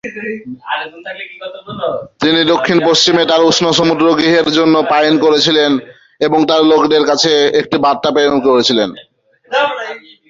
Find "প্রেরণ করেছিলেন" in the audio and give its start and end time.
8.11-8.89